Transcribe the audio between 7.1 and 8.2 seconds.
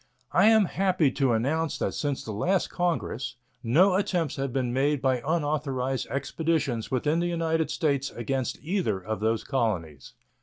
the United States